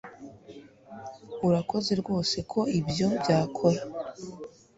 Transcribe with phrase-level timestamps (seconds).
[1.47, 3.81] Urakoze rwose ko ibyo byakora